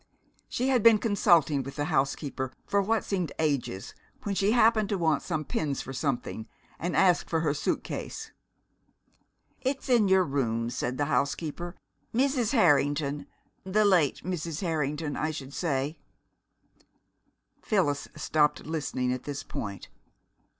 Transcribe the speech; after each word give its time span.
She 0.49 0.69
had 0.69 0.81
been 0.81 0.97
consulting 0.97 1.61
with 1.61 1.75
the 1.75 1.85
housekeeper 1.85 2.51
for 2.65 2.81
what 2.81 3.03
seemed 3.03 3.31
ages, 3.37 3.93
when 4.23 4.33
she 4.33 4.51
happened 4.53 4.89
to 4.89 4.97
want 4.97 5.21
some 5.21 5.45
pins 5.45 5.83
for 5.83 5.93
something, 5.93 6.47
and 6.79 6.95
asked 6.95 7.29
for 7.29 7.41
her 7.41 7.53
suit 7.53 7.83
case. 7.83 8.31
"It's 9.61 9.89
in 9.89 10.07
your 10.07 10.23
rooms," 10.23 10.75
said 10.75 10.97
the 10.97 11.05
housekeeper. 11.05 11.75
"Mrs. 12.15 12.51
Harrington 12.51 13.27
the 13.63 13.85
late 13.85 14.23
Mrs. 14.23 14.61
Harrington, 14.61 15.15
I 15.15 15.29
should 15.29 15.53
say" 15.53 15.99
Phyllis 17.61 18.07
stopped 18.15 18.65
listening 18.65 19.13
at 19.13 19.25
this 19.25 19.43
point. 19.43 19.87